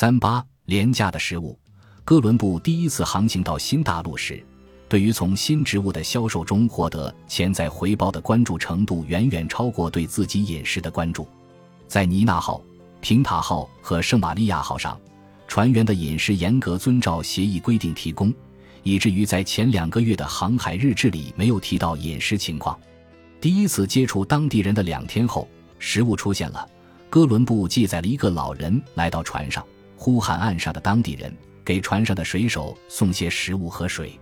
[0.00, 1.58] 三八廉价的食物。
[2.04, 4.40] 哥伦布第一次航行到新大陆时，
[4.88, 11.26] 对于从新植物的销售中获得潜在回报的关注程度，远远超过对自己饮食的关注。
[11.88, 12.62] 在尼纳号、
[13.00, 14.96] 平塔号和圣玛利亚号上，
[15.48, 18.32] 船员的饮食严格遵照协议规定提供，
[18.84, 22.78] 以至于在前两个月的航海日志里没有提到饮食情况。
[23.40, 25.48] 第一次接触当地人的两天后，
[25.80, 26.64] 食物出现了。
[27.10, 29.66] 哥伦布记载了一个老人来到船上，
[29.98, 31.30] 呼喊岸上的当地人。
[31.64, 34.18] 给船上的水手送些食物和水。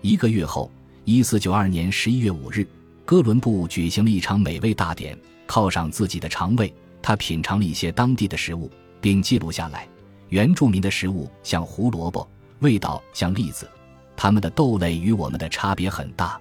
[0.00, 0.68] 一个月后，
[1.04, 2.66] 一四九二年十一月五日，
[3.04, 5.16] 哥伦布举行了一场美味大典。
[5.46, 8.68] 犒赏自己的肠胃，他品尝了一些当地的食物，
[9.00, 9.86] 并记录下来。
[10.30, 13.70] 原住民的食物像胡萝卜，味道像栗子。
[14.16, 16.40] 他们的豆类与我们的差别很大。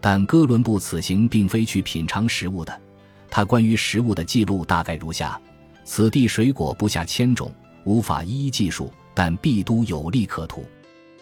[0.00, 2.80] 但哥伦布此行并非去品尝食物的。
[3.28, 5.40] 他关于食物的记录大概如下：
[5.84, 7.52] 此地水果不下千种，
[7.84, 8.92] 无法一一记述。
[9.12, 10.64] 但必都有利可图。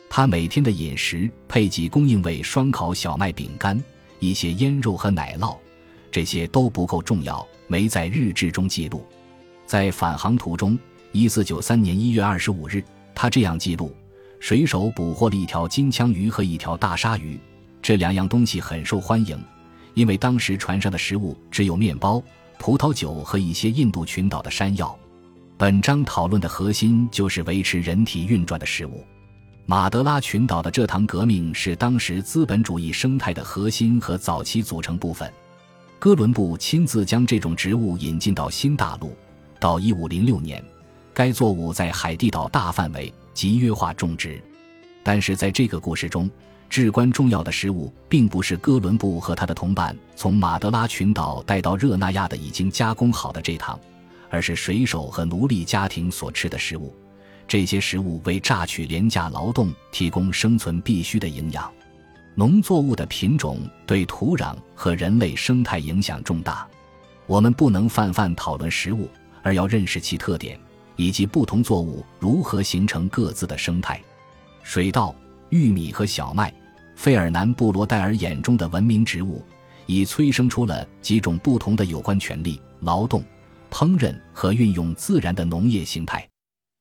[0.09, 3.82] 他每天的饮食配给供应为双烤小麦饼干、
[4.21, 5.57] 一些腌肉和奶酪，
[6.13, 9.05] 这些都不够重要，没在日志中记录。
[9.66, 10.79] 在返航途中，
[11.10, 13.93] 一四九三年一月二十五日，他这样记录：
[14.38, 17.41] 水手捕获了一条金枪鱼和一条大鲨鱼，
[17.82, 19.37] 这两样东西很受欢迎，
[19.95, 22.23] 因为当时船上的食物只有面包、
[22.59, 24.97] 葡萄酒和一些印度群岛的山药。
[25.59, 29.04] 本章讨论的核心就是维持人体运转的食物。
[29.66, 35.29] 马德拉群岛的蔗糖革命是当时资本主义生态的核心和早期组成部分。
[35.98, 39.16] 哥伦布亲自将这种植物引进到新大陆。
[39.59, 40.64] 到1506年，
[41.12, 44.40] 该作物在海地岛大范围集约化种植。
[45.02, 46.30] 但是在这个故事中，
[46.70, 53.76] 至关重要的食物并不是哥伦布和他的同伴从马德拉群岛带到热那亚的已经加工好的蔗糖。
[54.30, 56.95] 而是水手和奴隶家庭所吃的食物，
[57.46, 61.70] 这些食物为榨取廉价劳动提供生存必需的营养。
[62.35, 66.66] 农作物的品种对土壤和人类生态影响重大。
[67.26, 69.08] 我们不能泛泛讨论食物，
[69.42, 70.58] 而要认识其特点
[70.97, 74.00] 以及不同作物如何形成各自的生态。
[74.62, 75.14] 水稻、
[75.50, 76.53] 玉米和小麦，
[76.94, 79.42] 费尔南·布罗代尔眼中的文明植物，
[79.86, 83.24] 已催生出了几种不同的有关权利、劳动。
[83.70, 86.28] 烹饪和运用自然的农业形态。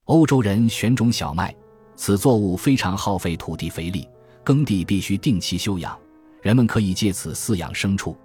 [0.05, 1.53] 欧洲人选种小麦，
[1.95, 4.07] 此作物非常耗费土地肥力，
[4.43, 5.97] 耕地必须定期休养。
[6.41, 8.15] 人们可以借此饲养牲畜。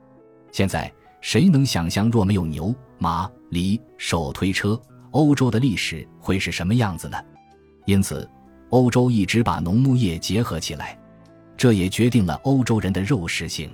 [0.52, 4.80] 现在，谁能想象若没有牛、马、犁、手推车，
[5.10, 7.18] 欧洲的历史会是什么样子呢？
[7.86, 8.28] 因此，
[8.70, 10.96] 欧洲一直把农牧业结合起来，
[11.56, 13.70] 这也决定了欧洲人的肉食性。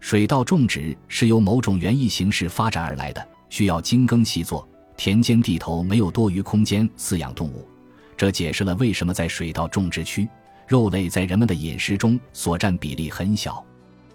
[0.00, 3.28] 水稻种植是由某种园艺形式发展而来的。
[3.52, 7.68] 需要精耕细作，田间地头没有多余空间饲养动物，
[8.16, 10.26] 这解释了为什么在水稻种植区，
[10.66, 13.62] 肉类在人们的饮食中所占比例很小。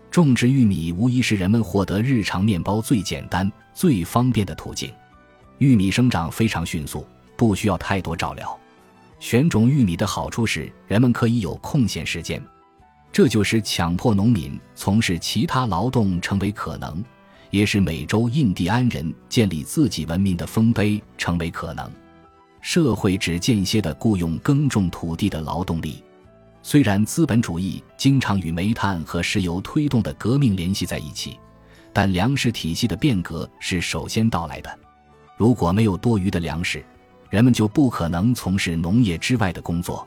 [0.10, 4.92] 种植玉米无疑是人们获得日常面包最简单、最方便的途径。
[5.60, 7.06] 玉米生长非常迅速，
[7.36, 8.60] 不需要太多照料。
[9.20, 12.42] 选种玉米的好处是人们可以有空闲时间，
[13.12, 17.06] 这就使强迫农民从事其他劳动成为可能。
[17.50, 21.90] 也使美洲印第安人建立自己文明的丰碑成为可能。
[22.62, 26.04] 社会只间歇地雇佣耕种土地的劳动力。
[26.62, 31.40] 虽然资本主义经常与煤炭和石油推动的革命联系在一起，
[31.94, 34.80] 但粮食体系的变革是首先到来的。
[35.38, 36.84] 如果没有多余的粮食，
[37.30, 40.06] 人们就不可能从事农业之外的工作。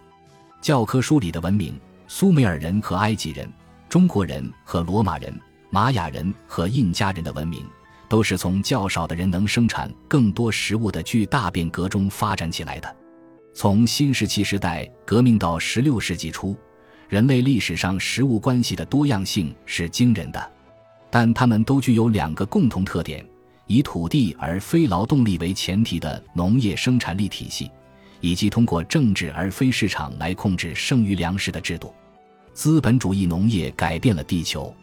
[0.61, 3.51] 教科书里的文明，苏美尔人和埃及人，
[3.89, 5.33] 中国人和罗马人。
[5.71, 7.65] 玛雅人和印加人的文明，
[8.09, 12.97] 都是从较少的人能生产更多食物的巨大变革中发展起来的。
[13.55, 16.57] 从新石器时代革命到十六世纪初，
[17.09, 20.53] 人类历史上食物关系的多样性是惊人的。
[21.09, 23.25] 但它们都具有两个共同特点：
[23.67, 27.71] 以土地而非劳动力为前提的农业生产力体系，
[28.21, 31.95] 以及通过政治而非市场来控制剩余粮食的制度。
[32.53, 34.75] 资本主义农业改变了地球。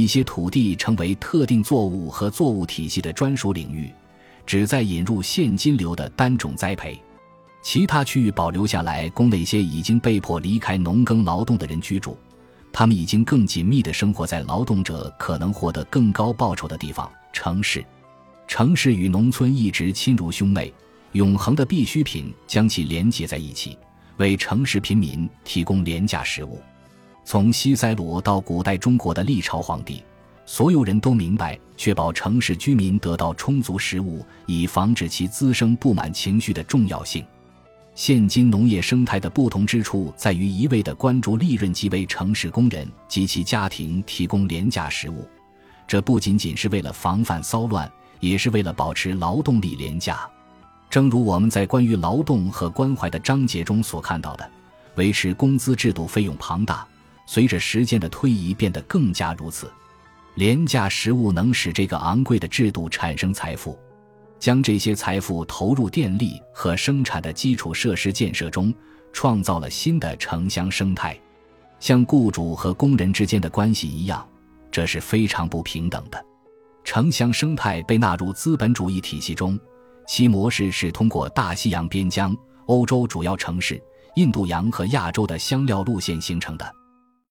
[0.00, 3.92] 一些土地成为特定作物和作物体系的专属领域，
[4.46, 6.94] 旨在引入现金流的单种栽培；
[7.62, 12.16] 其他区域保留下来，供那些已经被迫离开农耕劳动的人居住。
[12.72, 17.84] 他们已经更紧密地生活在劳动者可能获得更高报酬的地方——城市。
[18.48, 20.72] 城市与农村一直亲如兄妹，
[21.12, 23.76] 永恒的必需品将其连接在一起，
[24.16, 26.60] 为城市贫民提供廉价食物。
[27.24, 30.02] 从西塞罗到古代中国的历朝皇帝，
[30.44, 37.24] 所有人都明白确保城市居民得到充足食物，以防止其滋生不满情绪的重要性。
[37.94, 45.28] 现今农业生态的不同之处在于，一味的关注利润即为城市工人及其家庭提供廉价食物，
[45.86, 50.28] 这不仅仅是为了防范骚乱，也是为了保持劳动力廉价。
[50.88, 54.50] 正如我们在关于劳动和关怀的章节中所看到的，
[54.96, 56.86] 维持工资制度费用庞大，
[57.32, 59.72] 随着时间的推移变得更加如此。
[60.34, 63.78] 廉价食物能使这个昂贵的制度产生财富。
[64.38, 68.74] 将这些财富投入电力和生产的基础设施建设中，
[69.14, 71.18] 创造了新的城乡生态。
[71.80, 74.28] 像雇主和工人之间的关系一样，
[74.70, 76.22] 这是非常不平等的。
[76.84, 79.58] 城乡生态被纳入资本主义体系中，
[80.06, 82.36] 其模式是通过大西洋边疆、
[82.66, 83.82] 欧洲主要城市、
[84.16, 86.74] 印度洋和亚洲的香料路线形成的。